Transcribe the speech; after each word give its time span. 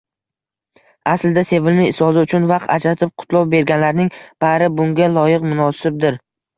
Aslida 1.11 1.43
sevimli 1.49 1.85
ustozi 1.91 2.23
uchun 2.29 2.49
vaqt 2.53 2.73
ajratib, 2.79 3.13
qutlov 3.23 3.49
berganlarning 3.55 4.13
bari 4.49 4.75
bunga 4.81 5.15
loyiq, 5.23 5.51
munosibdir. 5.57 6.25